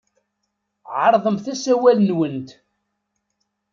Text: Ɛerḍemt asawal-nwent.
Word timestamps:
Ɛerḍemt 0.99 1.45
asawal-nwent. 1.53 2.49